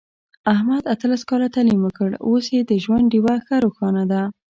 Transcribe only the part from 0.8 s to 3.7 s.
اتلس کاله تعلیم وکړ، اوس یې د ژوند ډېوه ښه